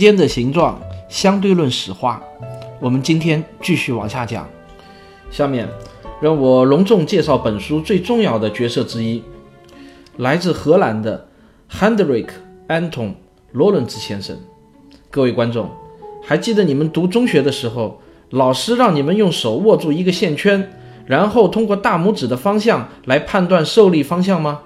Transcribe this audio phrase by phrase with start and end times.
[0.00, 2.20] 间的形状，相对论史话。
[2.80, 4.48] 我们今天继续往下讲。
[5.30, 5.68] 下面
[6.20, 9.22] 让我隆重介绍本书最重要的角色之一，
[10.16, 11.28] 来自荷兰的
[11.70, 12.28] Hendrik
[12.66, 13.12] Anton
[13.54, 14.36] Lorenz 先生。
[15.10, 15.68] 各位观众，
[16.24, 20.72] 还记得你们读中学的时候，老师让你们用手握住一个线圈，
[21.04, 24.62] 然后通过大拇指的方向来判断受力方向吗？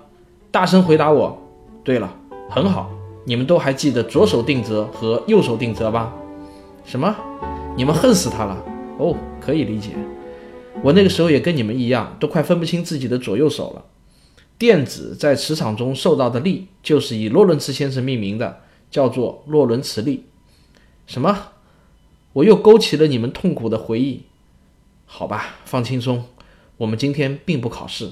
[0.51, 1.43] 大声回答我。
[1.82, 2.15] 对了，
[2.48, 2.88] 很好。
[3.27, 6.12] 你们都还记得左手定则和右手定则吧？
[6.85, 7.16] 什么？
[7.76, 8.62] 你们恨死他了？
[8.99, 9.90] 哦，可以理解。
[10.82, 13.84] 我那个时候也跟你们一样，都快分不清自己的左右手了。
[14.59, 20.24] 电子在磁场中受到的力，就是以洛伦茨先生命名的，叫做洛伦茨力。
[21.06, 21.49] 什么？
[22.34, 24.24] 我又勾起了你们痛苦的回忆。
[25.06, 26.24] 好吧，放轻松，
[26.77, 28.10] 我们今天并不考试。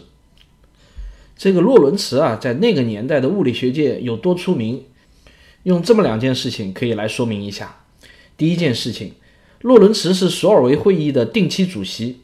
[1.37, 4.85] 这个洛伦茨啊，在那个年代的物理学界有多出名？
[5.65, 7.85] 用这么两件事情可以来说明一下。
[8.37, 9.13] 第一件事情，
[9.61, 12.21] 洛伦茨是索尔维会议的定期主席，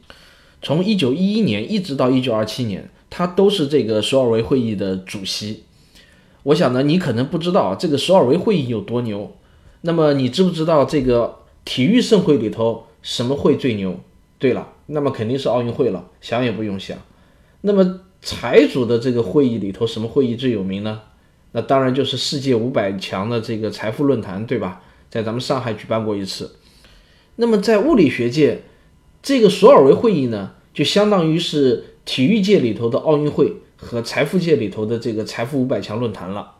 [0.61, 5.63] 从1911年一直到1927年，他都是这个索尔维会议的主席。
[6.43, 9.35] 我想呢，你可能不知道这个索尔维会议有多牛。
[9.81, 13.99] 那么你知不知道这个体育盛会里头什么会最牛？
[14.37, 16.97] 对了，那么肯定是奥运会了，想也不用想。
[17.61, 21.01] 那么财主的这个会议里头，什么会议最有名呢？
[21.51, 24.81] 那当然就是世界五百强的这个财富论坛，对吧？
[25.09, 26.55] 在咱们上海举办过一次。
[27.37, 28.61] 那么在物理学界，
[29.23, 36.51] 这个索尔维会议呢，就相当于是体育界里头的奥运会和财富界里头的这个财富五百强论坛了。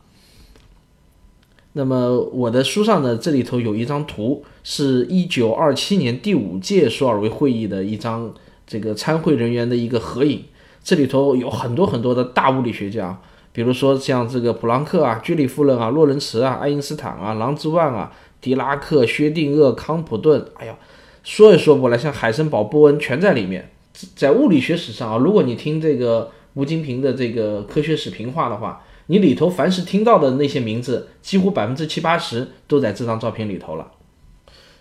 [1.74, 8.34] 那么我的书上呢，这里头有一张图，是一九二七年第五届索尔维会议的一张
[8.66, 10.46] 这个参会人员的一个合影，
[10.82, 13.22] 这里头有很多很多的大物理学家。
[13.52, 20.76] 比如说像这个普朗克啊、居里夫人啊、洛伦茨啊、爱因斯坦啊、郎之万啊、狄拉克、薛定谔、康普顿，哎呀，
[21.24, 23.70] 说也说不来，像海森堡、波恩全在里面。
[24.14, 33.90] 在物理学史上啊，如果你听这个吴金平的这个科学史评话的话，你里头凡是听到的那些名字，几乎百分之七八十都在这张照片里头了。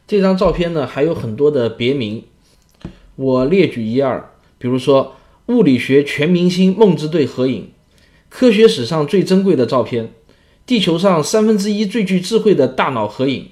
[0.08, 2.24] 这张照片呢还有很多的别名，
[3.16, 5.16] 我列举一二，比如说
[5.48, 7.72] 物理学全明星梦之队合影。
[8.30, 10.14] 科学史上最珍贵的照片，
[10.66, 13.50] 地球上三分之一最具智慧的大脑合影，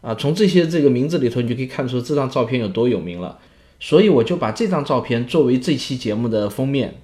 [0.00, 3.38] 啊，从这些这个名字里头，你就可以看出这张照片有多有名了。
[3.78, 7.00] 所以我就把这张照片作为这期节目的封面。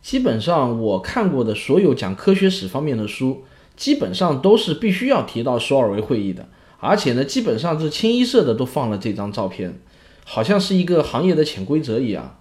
[0.00, 3.44] 基本上我看过的所有讲科学史方面的书，
[3.76, 6.48] 基本上都是必须要提到索尔维会议的，
[6.80, 9.78] 而且呢，基本上是清一色的都放了这张照片，
[10.24, 12.38] 好像是一个行业的潜规则一样。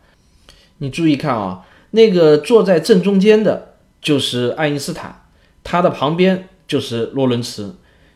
[0.77, 1.65] 你注意看啊。
[1.95, 5.23] 那个坐在正中间的就是爱因斯坦，
[5.63, 7.75] 他的旁边就是洛伦茨，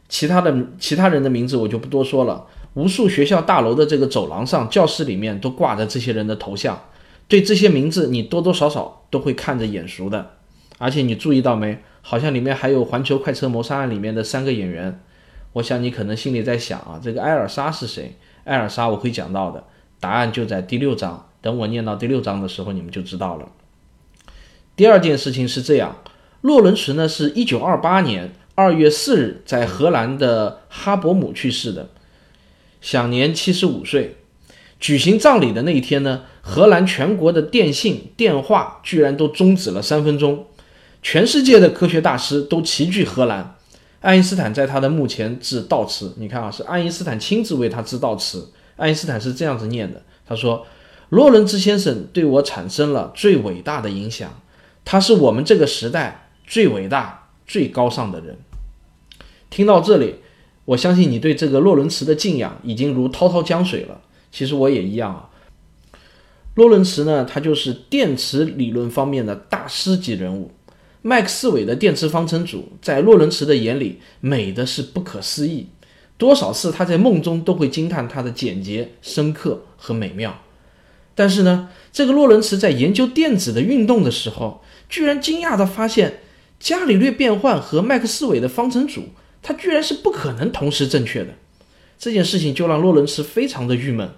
[0.10, 2.46] 其他的其他人的名字我就不多说了。
[2.74, 6.80] 无数学校大楼的这个走廊上、教室里面都挂着这些人的头像，
[7.28, 10.34] 对这些名字你多多少少都会看着眼熟的。
[10.78, 11.80] 而且你注意到没？
[12.02, 15.02] 好像里面还有《环球快车谋杀案》里面的三个演员。
[15.54, 18.16] 我想你可能心里在想啊，这个埃尔莎是谁？
[18.44, 19.64] 埃尔莎我会讲到的，
[20.00, 21.26] 答案就在第六章。
[21.42, 23.48] 等我念到第六章的时候，你们就知道了。
[24.80, 25.98] 第二件事情是这样，
[26.40, 31.90] 洛伦茨呢是一九二八年二月四日在荷兰的哈伯姆去世的，
[32.80, 34.16] 享年七十五岁。
[34.80, 40.46] 举行葬礼的那一天呢，荷兰全国的电信、电话居然都终止了三分钟，
[41.02, 43.58] 全世界的科学大师都齐聚荷兰。
[44.00, 48.50] 爱因斯坦在他的墓前致悼词，你看啊，是爱因斯坦亲自为他致悼词。
[48.78, 50.66] 爱因斯坦是这样子念的，他说
[51.10, 54.34] ：“洛伦兹先生对我产生了最伟大的影响。”
[54.92, 58.40] 他是我们这个时代最伟大、最高尚的人。
[59.52, 60.16] 听到这里，
[60.66, 64.02] 我相信你对这个洛伦茨的敬仰已经如滔滔江水了。
[64.32, 65.30] 其实我也一样啊。
[66.56, 70.50] 洛伦茨呢，他就是电磁理论方面的大师级人物。
[71.04, 75.68] 麦克斯韦的电磁方程组在洛伦茨的眼里美的是不可思议，
[76.18, 80.42] 多少次他在梦中都会惊叹它的简洁、深刻和美妙。
[81.14, 86.20] 但是呢，这个洛伦茨在研究电子的运动的时候，居然惊讶地发现，
[86.60, 89.10] 伽利略变换和麦克斯韦的方程组，
[89.42, 91.36] 它居然是不可能同时正确的。
[91.98, 94.10] 这件事情就让洛伦茨非常的郁闷。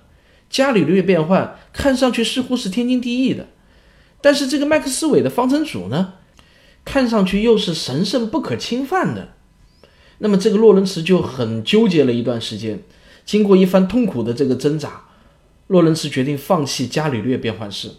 [0.50, 3.48] 伽利略变换看上去似乎是天经地义的，
[4.22, 6.16] 但是这个麦克斯韦的方程组呢，
[6.84, 9.34] 看上去又是神圣不可侵犯的。
[10.20, 12.82] 那么这个洛伦茨就很纠结了一段时间。
[13.26, 15.06] 经过一番痛苦的这个挣扎，
[15.68, 17.92] 洛伦茨决定放弃伽利略变换式。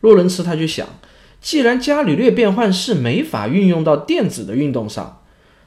[0.00, 0.86] 洛伦茨他就想，
[1.40, 5.22] 既然伽利略变换式没法运用到电子的运动上，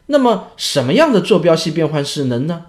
[0.07, 2.65] 那么什么样的坐标系变换式能呢？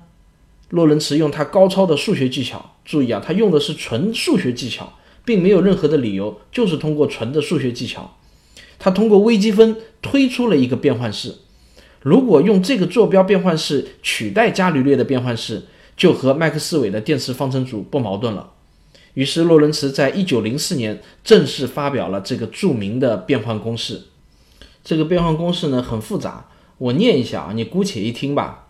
[0.69, 4.93] 洛伦茨用他高超的数学技巧，注意啊，他用的是纯数学技巧，
[5.25, 8.17] 并没有任何的理由，就是通过纯的数学技巧，
[8.79, 11.35] 他通过微积分推出了一个变换式。
[12.03, 15.65] 如果用这个坐标变换式取代伽利略的变换式，
[15.97, 18.53] 就和麦克斯韦的电磁方程组不矛盾了。
[19.21, 24.05] 于是洛伦茨在一九零四年正式发表了这个著名的变换公式。
[24.83, 26.47] 这个变换公式呢很复杂，
[26.79, 28.69] 我念一下啊，你姑且一听吧。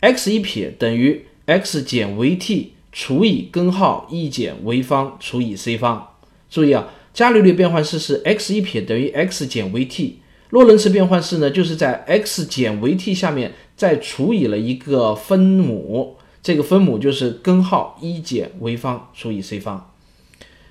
[0.00, 6.08] x 一撇等于 x 减 vt 除以根号 e 减 v 方除以 c 方。
[6.50, 10.14] 注意啊，伽利略变换式是 x 一撇等于 x 减 vt，
[10.50, 19.90] 洛伦茨变换式呢就是在 x 减 vt 下面再除以了一个分母，这个分母就是根号一减 v 方除以 c 方。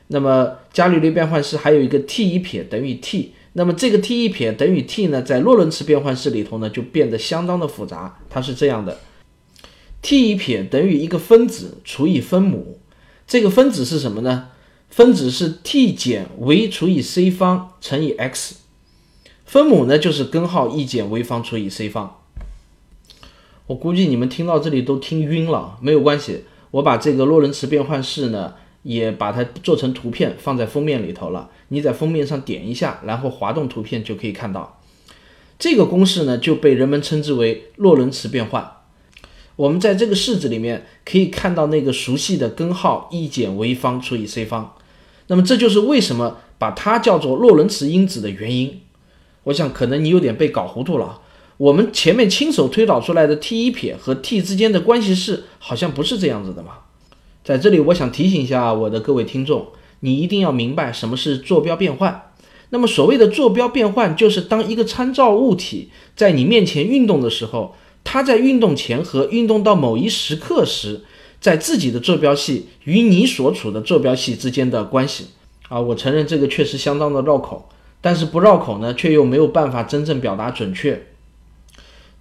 [0.07, 8.99] 那么伽利略变换式还有一个 t 一撇等于 t，那么这个 t 一撇等于 t 呢，在洛伦茨变换式里头呢就变得相当的复杂，它是这样的。
[10.03, 12.79] t 一撇等于一个分子除以分母，
[13.25, 14.49] 这个分子是什么呢？
[14.89, 18.57] 分子是 t 减 v 除以 c 方乘以 x，
[19.43, 22.19] 分母呢就是根号一减 v 方除以 c 方。
[23.67, 34.81] 我估计你们听到这里都听晕了，没有关系，我把这个洛伦茨变换式呢也把它做成图片放在封面里头了，你在封面上点一下，然后滑动图片就可以看到，
[35.57, 38.69] 这个公式呢就被人们称之为洛伦茨变换。
[39.55, 44.75] 我们在这个式子里面可以看到那个熟悉的根号 e 减 v 方除以 c 方，
[45.27, 48.81] 那么这就是为什么把它叫做洛伦茨因子的原因。
[49.43, 51.21] 我想可能你有点被搞糊涂了。
[51.63, 56.71] 我们前面亲手推导出来的 t 一撇和 t 之间的关系式好像不是这样子的嘛？
[57.41, 59.67] 在这里我想提醒一下我的各位听众，
[60.01, 62.31] 你一定要明白什么是坐标变换。
[62.71, 67.75] 那么所谓的坐标变换，就是当一个参照物体在你面前运动的时候。
[68.03, 71.03] 它在运动前和运动到某一时刻时，
[71.39, 75.27] 在自己的坐标系与你所处的坐标系之间的关系
[75.69, 77.69] 啊，我承认这个确实相当的绕口，
[78.01, 81.01] 但是不绕口呢，却又没有办法真正表达准确。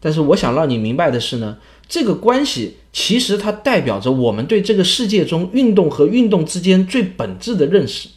[0.02, 1.58] 但是我想让你明白的是呢，
[1.88, 8.08] 这个关系其实它代表着我们对这个世界中运动和运动之间最本质的认识。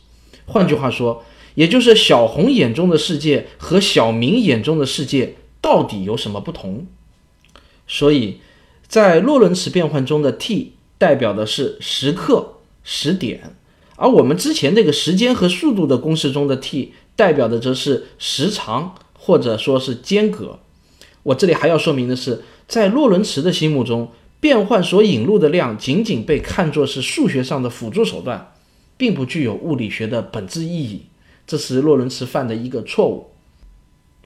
[0.47, 1.23] 换句话说，
[1.53, 6.87] 也就是小红眼中的世界和小明眼中的世界到底有什么不同？
[7.87, 8.39] 所以，
[8.87, 12.53] 在洛伦茨变换中的 t 代表的是时刻、
[12.83, 13.55] 时点，
[13.95, 20.59] 而我们之前那个时间和速度的公式中的 t 代表的则是时长或者说是间隔。
[21.25, 28.53] 我这里还要说明的是，在洛伦茨的心目中，变换所引入的量仅仅被看作是数学上的辅助手段，
[28.95, 31.07] 并不具有物理学的本质意义。
[31.47, 33.31] 这是洛伦茨犯的一个错误。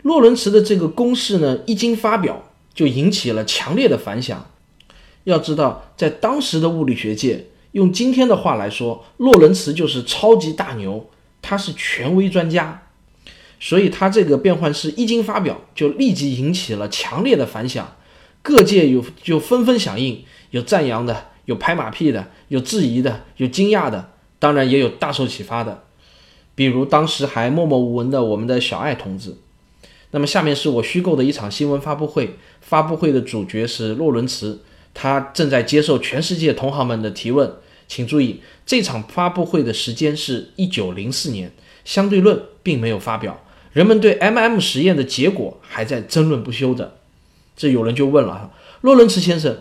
[0.01, 2.45] 洛伦茨的这个公式呢，一经发表。
[2.71, 4.51] 就引起了强烈的反响。
[5.25, 11.09] 要知道，在当时的物理学界，用今天的话来说，洛伦茨就是超级大牛，
[11.41, 12.88] 他是权威专家。
[13.59, 17.95] 所以，他这个变换式一经发表，就立即引起了强烈的反响。
[18.41, 25.83] 各界有就纷纷响应，有赞扬的，有拍马屁的，有质疑的，有惊讶的，当然也有大受启发的。
[26.55, 29.35] 比如当时还默默无闻的我们的小爱同志。
[30.11, 34.61] 那么下面是我虚构的一场新闻发布会，发布会的主角是洛伦茨，
[34.93, 37.51] 他正在接受全世界同行们的提问。
[37.87, 41.51] 请注意，这场发布会的时间是一九零四年，
[41.83, 43.43] 相对论并没有发表，
[43.79, 46.97] 人们对 M.M 实验的结果还在争论不休的。
[47.55, 49.59] 这有人就问了，洛伦茨先生，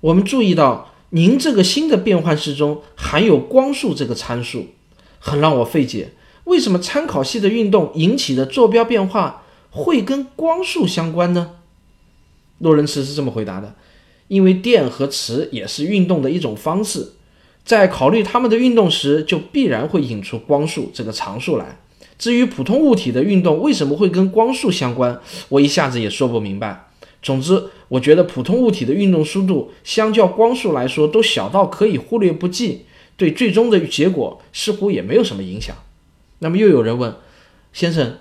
[0.00, 4.74] 我们注意到您这个新的变换式中含有光速这个参数，
[5.18, 6.12] 很让我费解。
[6.44, 11.52] 为什么参考系的运动引起的坐标变化会跟光速相关呢？
[12.58, 13.74] 洛伦茨是这么回答的：
[14.26, 17.12] 因为电和磁也是运动的一种方式，
[17.64, 21.80] 在考虑它们的运动时，就必然会引出光速这个常数来。
[22.18, 25.20] 至于普通物体的运动为什么会跟光速相关，
[25.50, 26.88] 我一下子也说不明白。
[27.22, 35.74] 总之，我觉得普通物体的运动速度相较光速来说都小到可以忽略不计，对最终的结果似乎也没有什么影响。
[36.40, 37.14] 那么又有人问，
[37.72, 38.18] 先生，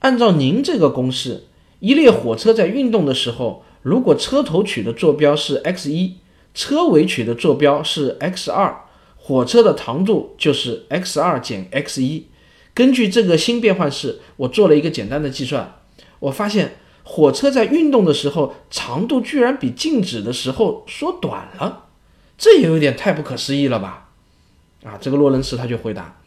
[0.00, 1.44] 按照您这个公式，
[1.80, 6.16] 一列火车在运动的时候，如果车头取的坐标是 x 一，
[6.54, 8.84] 车尾取的坐标是 x 二，
[9.16, 12.26] 火车的长度就是 x 二减 x 一。
[12.74, 15.76] 根据这个新变换式，我做了一个简单的计算，
[16.18, 21.86] 我发现火车在运动的时候长度居然比静止的时候缩短了，
[22.36, 24.08] 这也有点太不可思议了吧？
[24.82, 26.20] 啊，这个洛伦茨他就回答，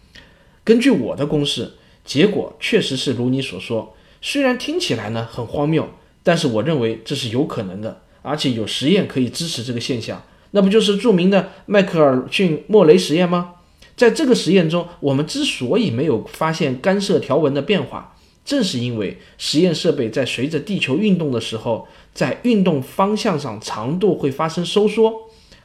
[0.63, 1.73] 根据我的公式，
[2.05, 5.89] 结果确实是如你所说，虽然听起来呢很荒谬，
[6.23, 13.55] 但是我认为这是有可能的，而且有实验可以支持这个现象，那不就是著名的迈克尔逊莫雷实验吗？
[13.97, 25.11] 在这个实验中，我们之所以没有发现干涉条纹的变化，正是因为实验设备在随着地球运动的时候，在运动方向上长度会发生收缩，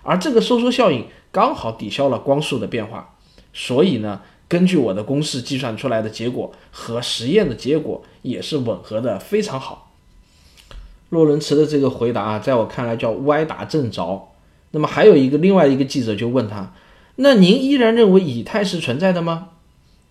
[0.02, 3.16] 而这个收缩效应刚好抵消了光速的变化。
[3.52, 9.92] 所以呢，根据我的公式计算出来的结果和实验的结果也是吻合的，非常好。
[11.10, 14.30] 洛伦茨的这个回答啊，在我看来叫歪打正着。
[14.70, 16.72] 那么还有一个另外一个记者就问他。
[17.16, 19.50] 那您依然认为以太是存在的吗？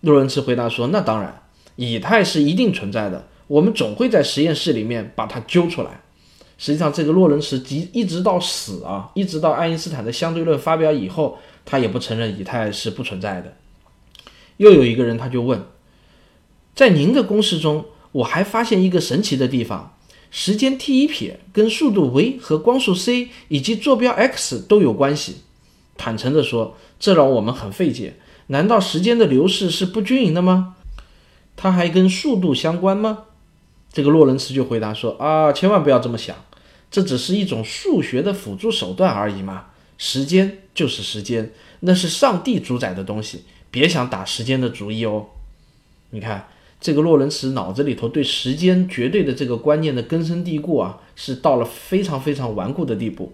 [0.00, 1.42] 洛伦茨回答说：“那当然，
[1.76, 3.28] 以太是一定存在的。
[3.48, 6.00] 我们总会在实验室里面把它揪出来。
[6.58, 13.56] 实际上，这个洛伦茨一一直到死啊，一直到爱因斯坦的相对论发表以后，他也不承认以太是不存在的。
[14.58, 15.60] 又有一个人他就问，
[16.74, 19.96] 在您的公式中，我还发现一个神奇的地方：
[20.30, 25.38] 时间 t 一撇跟速度 v 和光速 c 以及坐标 x 都有关系。
[25.96, 28.14] 坦诚地说。”这让我们很费解。
[28.46, 30.76] 难道时间的流逝是不均匀的吗？
[31.56, 33.24] 它还跟速度相关吗？
[33.92, 36.36] 这个洛伦茨就回答说：“啊，千万不要这么想，
[36.92, 39.66] 这只是一种数学的辅助手段而已嘛。
[39.98, 45.26] 时间就是时间，那是上帝主宰的东西，别想打时间的主意哦。”
[46.10, 46.46] 你看，
[46.80, 53.32] 这个洛伦茨脑子里头对时间绝对的这个观念的根深蒂固啊，是到了非常非常顽固的地步。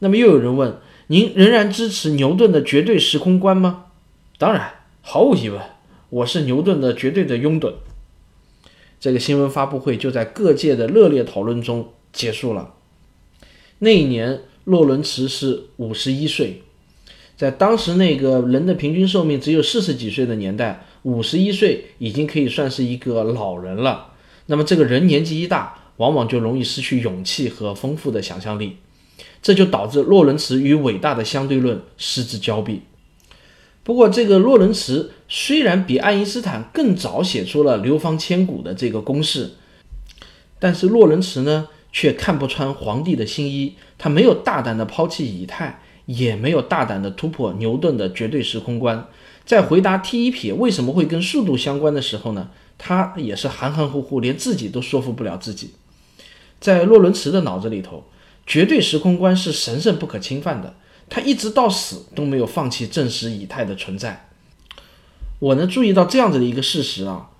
[0.00, 0.78] 那么又有人问。
[1.12, 3.84] 您仍然支持牛顿的绝对时空观吗？
[4.38, 5.60] 当然，毫无疑问，
[6.08, 7.74] 我是牛顿的绝对的拥趸。
[8.98, 12.72] 这个新闻发布会就在各界的热烈讨论中结束了。
[13.80, 16.62] 那一年，洛伦茨是五十一岁，
[17.36, 24.14] 在当时那个人的平均寿命只有四十几岁的年代，五十一岁已经可以算是一个老人了。
[24.46, 28.78] 那么，这个人年纪一大，往往就容易失去勇气和丰富的想象力。
[29.42, 32.82] 这就导致洛伦茨与伟大的相对论失之交臂。
[33.84, 39.54] 不过，这个洛伦茨虽然比爱因斯坦更早写出了流芳千古的这个公式，
[40.60, 49.08] 但是洛伦茨呢却看不穿皇帝的新衣，他没有大胆的抛弃以太，也没有大胆的突破牛顿的绝对时空观。
[49.44, 55.72] 在回答 t 一撇为什么会跟速度相关的时候呢，他也是含含糊糊，连自己都说服不了自己。
[56.60, 58.04] 在洛伦茨的脑子里头。
[58.46, 60.74] 绝对时空观是神圣不可侵犯的，
[61.08, 64.28] 他一直到死都没有放弃证实以太的存在。
[65.38, 67.30] 我呢注意到这样子的一个事实啊，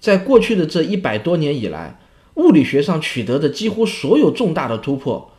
[0.00, 1.98] 在过去的这一百多年以来，
[2.34, 5.30] 物理学上取得的几乎所有重大的突破，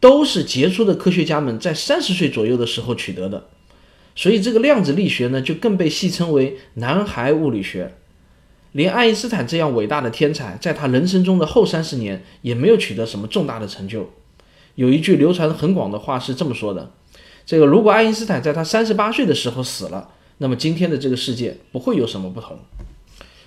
[0.00, 3.48] 都是杰出的科学家们在三十岁左右的时候取得的。
[4.16, 7.94] 所以这个量子力学呢，就更被戏称为“男孩物理学”。
[8.70, 14.10] 连爱因斯坦这样伟大的天才，在他人生中的后三十年，也没有取得什么重大的成就。
[14.74, 16.90] 有一句流传很广的话是这么说的：
[17.46, 22.58] 这个如果爱因斯坦在他三十八岁的时候死了，那么今天的这个世界不会有什么不同。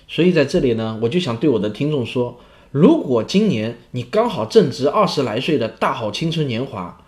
[0.06, 7.04] 所以在这里呢，我就想对我的听众说：如果今年你刚好正值二十来岁的大好青春年华，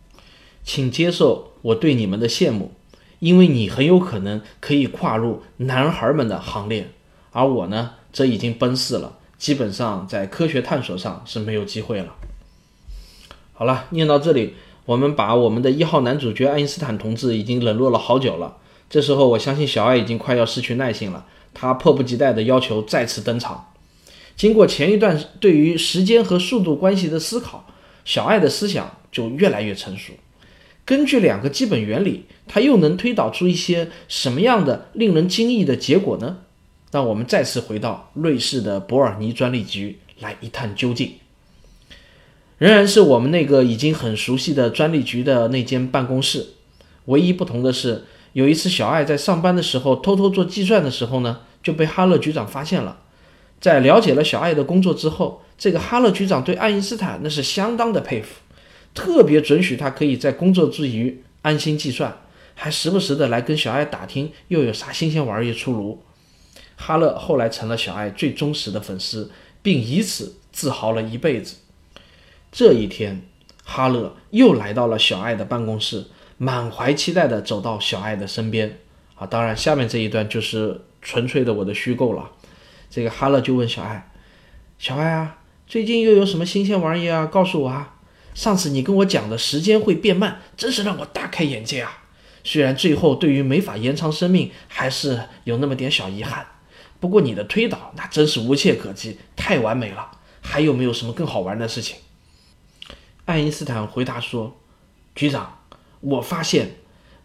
[0.63, 2.73] 请接受我对你们的羡慕，
[3.21, 6.91] 因为你很有可能可以跨入男孩们的行列，
[7.33, 12.15] 而我呢，则已经奔四了，基本上在科学探索上是没有机会了。
[13.61, 14.55] 好了，念到这里，
[14.87, 18.57] 我们把我们的一号男主角爱因斯坦同志已经冷落了好久了。
[18.89, 23.75] 这时候，我相信小爱已经快要失去耐心了，他迫不及待地要求再次登场。
[24.35, 27.67] 经过前一段对于时间和速度关系的思考，
[28.07, 30.15] 小爱的思想就越来越成熟。
[30.87, 36.39] 根据两个基本原理，他又能推导出一些什么样的令人惊异的结果呢？
[36.91, 41.13] 让我们再次回到瑞士的伯尔尼专利局来一探究竟。
[42.61, 46.47] 仍然是我们那个已经很熟悉的专利局的那间办公室，
[47.07, 52.99] 唯一不同的是，有一次小爱在上班的时候偷偷做计算的时候呢，就被哈勒局长发现了。
[53.63, 58.29] 在了解了小爱的工作之后，这个哈勒局长对爱因斯坦那是相当的佩服，
[58.95, 62.15] 特别准许他可以在工作之余安心计算，
[62.55, 66.03] 还时不时的来跟小爱打听又有啥新鲜玩意出炉。
[66.77, 69.31] 哈勒后来成了小爱最忠实的粉丝，
[69.63, 71.57] 并以此自豪了一辈子。
[72.53, 73.23] 这一天，
[73.65, 78.79] 哈勒又来到了小爱的办公室，满怀期待地走到小爱的身边。
[79.15, 82.31] 啊，当然，下面这一段就是纯粹的我的虚构了。
[82.89, 84.11] 这个哈勒就问小爱
[84.79, 87.27] ：“小爱啊，最近又有什么新鲜玩意啊？
[87.27, 87.97] 告诉我啊！
[88.35, 92.05] 上次你跟我讲的时间会变慢，真是让我大开眼界啊！
[92.43, 96.47] 虽然最后对于没法延长生命还是有那么点小遗憾，
[96.99, 100.11] 不过你的推导那真是无懈可击，太完美了。
[100.41, 101.97] 还有没有什么更好玩的事情？”
[103.25, 104.59] 爱因斯坦回答说
[105.15, 105.59] ：“局长，
[106.01, 106.77] 我发现，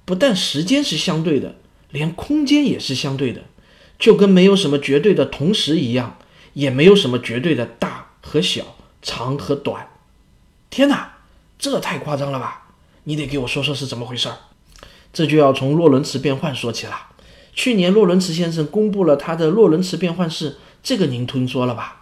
[0.05, 1.55] 不但时间是相对的。”
[1.91, 3.43] 连空间也是相对的，
[3.97, 6.17] 就跟没有什么绝对的同时一样，
[6.51, 9.87] 也没有什么绝对的大和小、长和短。
[10.69, 11.13] 天哪，
[11.57, 12.67] 这太夸张了吧！
[13.05, 14.37] 你得给我说说是怎么回事儿。
[15.13, 17.11] 这就要从洛伦茨变换说起了。
[17.53, 22.01] 去年洛伦茨先生公布了他的洛伦茨变换式，这个您听说了吧？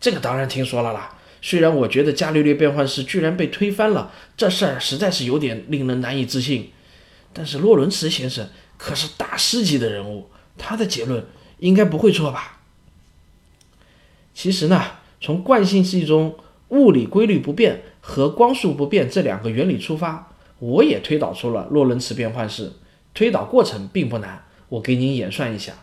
[0.00, 1.18] 这个当然听说了啦。
[1.42, 6.70] 虽然我觉得伽利略变换式居然被推翻了，这事儿实在是有点令人难以置信。
[7.32, 8.48] 但是洛伦茨先生。
[8.82, 11.22] 可是大师级的人物，他的结论
[11.58, 12.60] 应该不会错吧？
[14.32, 14.82] 其实呢，
[15.20, 16.34] 从惯性系中
[16.68, 22.72] 物理规律不变和光速不变这两个原理出发，我也推导出了洛伦茨变换式。
[23.12, 25.74] 推导过程并不难，我给您演算一下。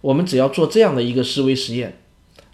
[0.00, 2.00] 我们只要做这样的一个思维实验，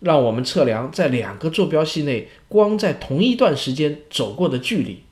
[0.02, 5.02] 让我们测量在两个坐标系内光在同一段时间走过的距离，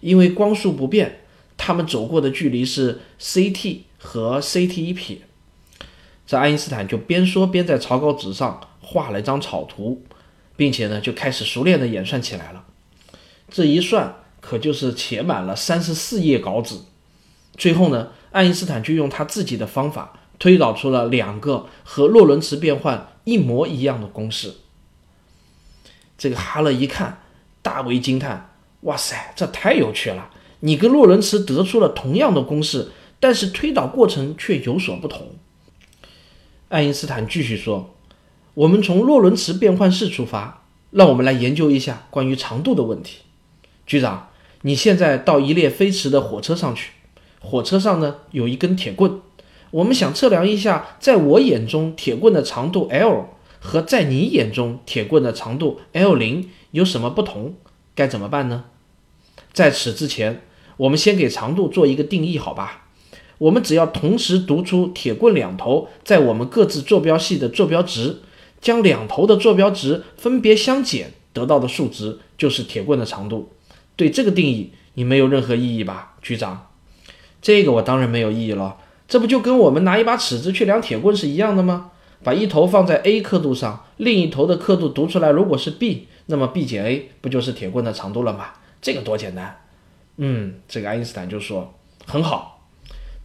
[0.00, 1.20] 因为光速不变，
[1.56, 3.82] 它们走过的距离是 c_t。
[4.04, 5.18] 和 CT 一撇，
[6.26, 10.02] 这爱因斯坦就边说边在草稿纸上画了一张草图，
[10.56, 12.64] 并且呢就开始熟练的演算起来了。
[13.48, 16.74] 这一算可就是写满了三十四页稿纸。
[17.56, 24.54] 最后呢，爱因斯坦就用他自己的方法推导出了两个和洛伦茨变换一模一样的公式。
[26.16, 27.22] 这个哈勒一看，
[27.62, 28.50] 大为惊叹
[28.82, 30.30] ：“哇塞，这太有趣了！
[30.60, 35.36] 你跟洛伦茨得出了同样的公式。”但是推导过程却有所不同。
[36.70, 37.94] 爱因斯坦继续说
[38.54, 43.18] ：“我们从洛伦茨变换式出发，让我们来研究一下关于长度的问题。”
[43.86, 44.30] 局长，
[44.62, 46.90] 你现在到一列飞驰的火车上去，
[47.40, 49.20] 火车上呢有一根铁棍，
[49.72, 57.54] 我们想测量一下，在我眼中铁棍的长度 L 和在你眼中铁棍的长度 L 零有什么不同？
[57.94, 58.64] 该怎么办呢？
[59.54, 60.42] 在此之前，
[60.76, 62.84] 我们先给长度做一个定义，好吧？
[63.38, 68.18] 我们只要同时读出铁棍两头在我们各自坐标系的坐标值，
[68.60, 73.50] 将两头的坐标值分别相减，得到的数值就是铁棍的长度。
[73.96, 76.68] 对这个定义，你没有任何异议吧，局长？
[77.40, 78.76] 这个我当然没有异议了。
[79.12, 81.90] 这不就跟我们拿一把尺子去量铁棍是一样的吗？
[82.24, 88.46] 把一头放在 a 刻度上，另一头的刻度读出来，如果是 b，那么 b 减 a 不就是铁棍的长度了吗？
[88.80, 89.60] 这个多简单。
[90.16, 91.74] 嗯，这个爱因斯坦就说
[92.06, 92.66] 很好。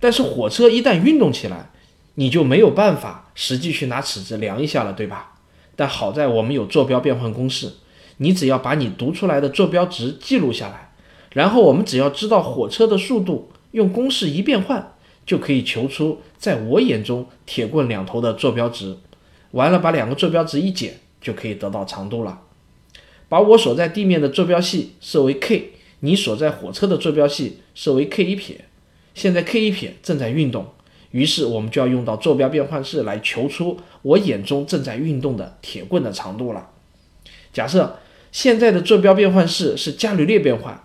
[0.01, 1.69] 但是火车一旦运动起来，
[2.15, 5.35] 你就没有办法实际去拿尺子量一下了，对吧？
[5.77, 7.71] 但好在我们有坐标变换公式，
[8.17, 10.91] 你只要把你读出来的坐标值记录下来，
[11.31, 14.91] 然后我们只要知道火车的速度，用公式一变换，
[15.27, 18.97] 就可以求出在我眼中铁棍两头的坐标值。
[19.51, 22.41] 完了，把两个坐标值一减，就可以得到长度了。
[23.29, 28.65] 把我所在地面的坐标系设为 k，你所在火车的坐标系设为 k 一撇。
[29.13, 30.67] 现在 k 一撇正在运动，
[31.11, 36.69] 于是我们就要用到坐标变换式来求出我眼中正在运动的铁棍的长度了。
[37.51, 37.97] 假设
[38.31, 40.83] 现在的坐标变换式是伽利略变换，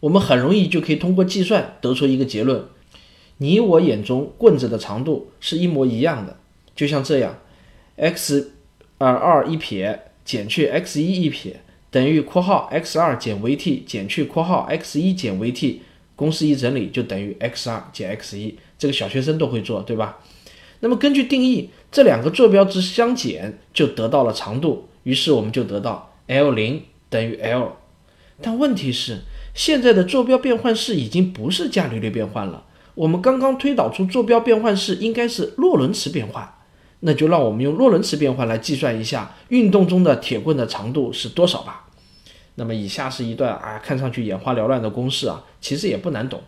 [0.00, 2.64] 我们很容易就可以通过计算得出一个结论：
[3.38, 6.36] 你我眼中棍子的长度是一模一样的。
[6.74, 7.38] 就像这样
[7.96, 8.52] ，x
[8.98, 15.78] 二二一撇减去 x 一一撇等于括号 x 二减 v_t 减去括号 x 一减 v_t。
[16.16, 20.18] 公式一整理就等于 x 二减 x 一，这个小学生都会做，对吧？
[20.80, 27.76] 那么根据定义，这两个坐标值相减就得到了长度，于是我们就得到 l 零等于 l。
[28.40, 29.20] 但问题是，
[29.54, 32.64] 现在的坐标变换式已经不是伽利略变换了，
[32.96, 36.54] 我们刚刚推导出坐标变换式应该是洛伦茨变换，
[37.00, 41.88] 那就让我们用洛伦茨变换来计算一下运动中的铁棍的长度是多少吧。
[42.54, 46.42] 那么以下是一段啊，看上去眼花缭乱的公式啊，其实也不难懂。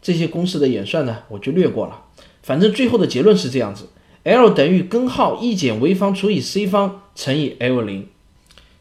[0.00, 2.02] 这些公式的演算呢，我就略过了。
[2.42, 3.90] 反正最后的结论是这样子
[4.24, 8.08] ：L 等于根号一减 v 方除以 c 方乘以 L 零。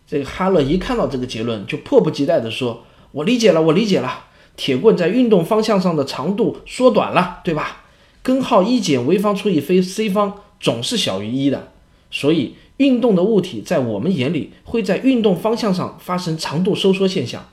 [0.08, 4.28] 这个哈勒一看到这个结论，就迫不及待地说：“我理解了，我理解了。
[4.56, 7.84] 铁棍在运动方向上的长度缩短了，对吧？
[8.24, 11.72] 根号一减 v 方除以非 c 方总是小于一的，
[12.10, 17.48] 所以。”运动的物体在我们眼里会在运动方向上发生长度收缩现象。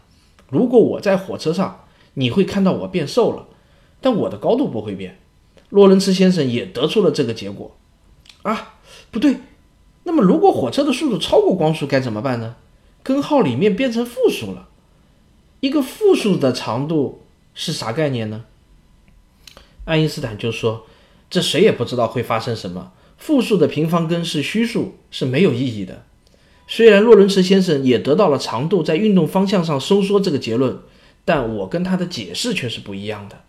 [0.49, 1.85] 如果我在火车上，
[2.15, 3.47] 你会看到我变瘦了，
[4.01, 5.19] 但我的高度不会变。
[5.69, 7.77] 洛伦茨先生也得出了这个结果。
[8.41, 8.77] 啊，
[9.11, 9.37] 不对，
[10.05, 12.57] 那么如果火车的速度超过光速该怎么办呢？
[13.03, 14.69] 根号里面变成负数了。
[15.61, 17.23] 一个负数的长度
[17.55, 18.45] 是啥概念呢？
[19.85, 20.87] 爱因斯坦就说
[21.29, 22.93] ：“这谁也不知道会发生什么。
[23.17, 26.05] 负数的平方根是虚数，是没有意义的。”
[26.69, 30.79] 虽然洛伦茨先生也得到了长度在运动方向上收缩这个结论，
[31.25, 33.41] 但我跟他的解释却是不一样的。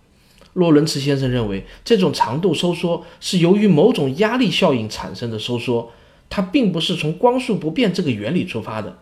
[0.53, 5.91] 洛伦茨先生认为，这种长度收缩是由于某种压力效应产生的收缩，
[6.29, 8.97] 它并不是从光速不变这个原理出发的。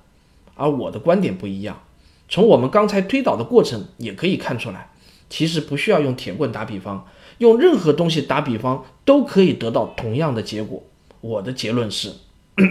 [0.56, 1.84] 而我的观点不一样，
[2.30, 4.92] 从我们刚才推导的过程也可以看出来，
[5.30, 10.84] 其实不需要用铁棍打比方，用任何东西打比方都可以得到同样的结果。
[11.22, 12.12] 我的结论是，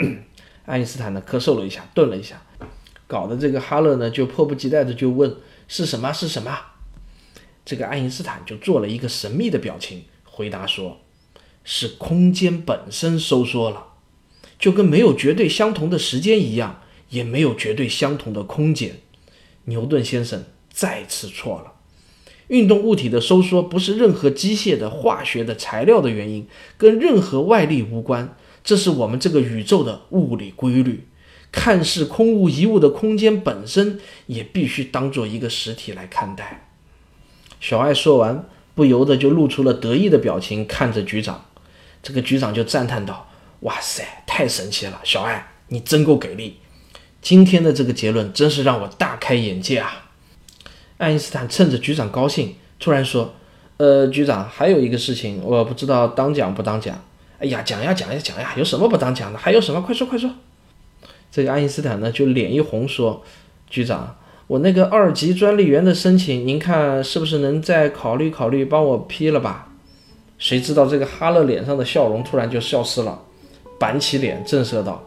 [0.66, 2.42] 爱因斯坦呢咳嗽了一下，顿了一下，
[3.06, 5.34] 搞得这个哈勒呢就迫不及待的就问
[5.68, 6.58] 是什么是什么。
[7.64, 10.98] 这个爱因斯坦就做了一个神秘的表情，回答说
[11.64, 13.86] ：“是空间本身收缩了，
[14.58, 19.00] 就跟没有绝对相同的时间一样，也没有绝对相同的空间。”
[19.66, 21.74] 牛顿先生再次错了。
[22.48, 31.08] 运动物体的收缩不是任何机械的、化学的、材料的原因，跟任何外力无关，这是我们这个宇宙的物理规律。
[31.50, 36.68] 看似空无一物的空间本身，也必须当做一个实体来看待。
[37.60, 41.46] 小爱说完，不由得就露出了得意的表情，看着局长。
[42.02, 43.28] 这个局长就赞叹道
[43.60, 45.00] ：“哇塞，太神奇了！
[45.02, 46.58] 小爱，你真够给力！
[47.26, 50.06] 今天的这个结论真是让我大开眼界啊！”
[50.96, 53.34] 爱因斯坦趁着局长高兴，突然说
[53.78, 57.02] ：“呃，局长，还有一个事情，我不知道当讲不当讲。
[57.40, 59.38] ”“哎呀，讲呀讲呀讲呀，有什么不当讲的？
[59.40, 59.82] 还有什么？
[59.82, 60.30] 快说快说！”
[61.32, 63.24] 这个爱因斯坦呢，就脸一红说
[63.68, 69.72] ：“局长。”我那个二级专利员的申请，您看是不是能再考虑考虑，帮我批了吧？
[70.38, 73.20] 谁知道这个哈勒脸上的笑容突然就消失了，
[73.80, 75.02] 板起脸震慑道：“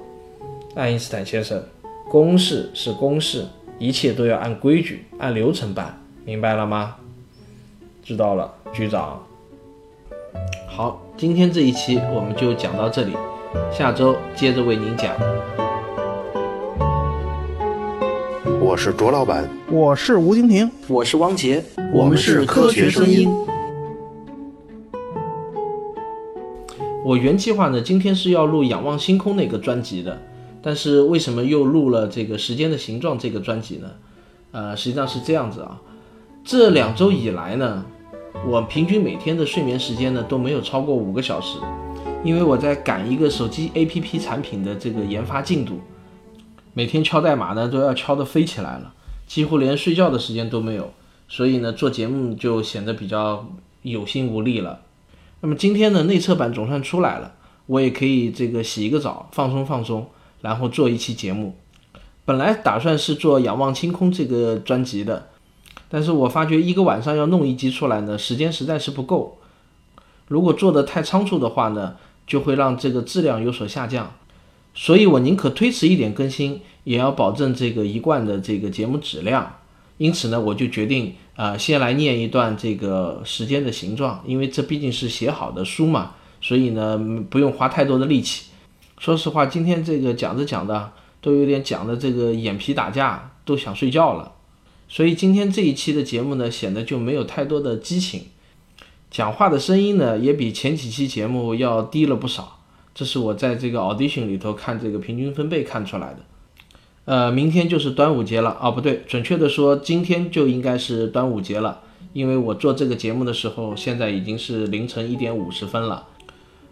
[0.75, 1.63] 爱因斯坦先生，
[2.10, 3.45] 公事是公事，
[3.78, 6.95] 一切都要按规矩、按流程办，明白了吗？”
[8.04, 9.22] 知道了，局长。
[10.67, 13.13] 好，今天这一期我们就讲到这里，
[13.72, 15.13] 下周接着为您讲。
[18.60, 23.30] 我是卓老板，我是吴京平，我是汪杰，我们是科学声音。
[27.06, 30.19] 我原计划呢，今天是要录《仰望星空》那个专辑的，
[30.62, 33.89] 但是为什么又录了这个《时间的形状》这个专辑呢？
[34.52, 35.80] 呃，实际上是这样子啊，
[36.43, 37.86] 这两周以来呢，
[38.48, 41.60] 我平均每天的睡眠时间呢都没有超过五个小时，
[42.24, 45.80] 因为我在赶一个手机 APP 产品的这个研发进度。
[46.74, 48.93] 每天敲代码呢，都要敲得飞起来了，
[49.28, 50.93] 几乎连睡觉的时间都没有，
[51.28, 53.48] 所以呢，做节目就显得比较
[53.82, 54.82] 有心无力了。
[55.41, 57.34] 那么今天的内测版总算出来了，
[57.65, 60.08] 我也可以这个洗一个澡，放松放松，
[60.41, 61.56] 然后做一期节目。
[62.25, 65.30] 本来打算是做《仰望星空》这个专辑的，
[65.89, 69.39] 但是我发觉一个晚上要弄一集出来呢，时间实在是不够。
[70.28, 71.95] 如果做的太仓促的话呢，
[72.28, 74.13] 就会让这个质量有所下降。
[74.75, 79.56] 所以我宁可推迟一点更新，也要保证这个一贯的这个节目质量。
[79.97, 86.97] 因此呢，我就决定啊，先来念一段这个时间的形状，因为这毕竟是写好的书嘛，所以呢，
[87.30, 88.48] 不用花太多的力气。
[88.99, 94.33] 说实话，今天这个讲着讲的，都有点讲的这个眼皮打架，都想睡觉了。
[94.89, 98.23] 所以今天这一期的节目呢，显得就没有太多的激情，
[99.09, 102.59] 讲话的声音呢，也比前几期节目要低了不少。
[102.93, 106.17] 这是我在这个 audition 里头看这个平均分贝看出来的。
[107.05, 111.79] 呃，明天就是端午节了啊，不对，准确的说，今天就应该是端午节了，
[112.12, 116.07] 因为我做这个节目的时候，现在已经是凌晨一点五十分了。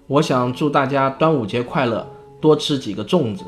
[0.07, 2.07] 我想祝大家端午节快乐，
[2.39, 3.43] 多吃几个粽子。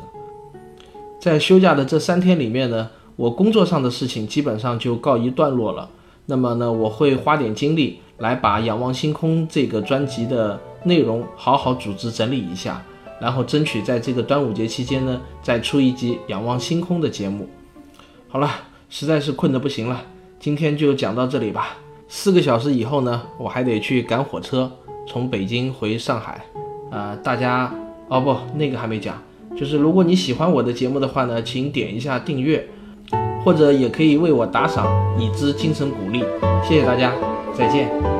[1.18, 5.90] 在休假的这三天里面呢，我工作上的事情基本上就告一段落了。
[6.26, 10.58] 那么呢，我会花点精力来把《仰望星空》这个专辑的。
[10.82, 12.82] 内容好好组织整理一下，
[13.20, 17.46] 然后争取在这个端午节期间呢，再出一集仰望星空的节目。
[18.28, 18.50] 好了，
[18.88, 20.00] 实在是困得不行了，
[20.38, 21.76] 今天就讲到这里吧。
[22.08, 24.72] 四个小时以后呢，我还得去赶火车，
[25.06, 26.42] 从北京回上海。
[26.90, 27.70] 啊，大家
[28.10, 29.14] 哦不，那个还没讲，
[29.56, 32.66] 就是如果你喜欢我的节目的话呢，请点一下订阅，
[33.44, 34.84] 或者也可以为我打赏，
[35.16, 36.24] 以资精神鼓励。
[36.68, 37.14] 谢谢大家，
[37.56, 38.19] 再见。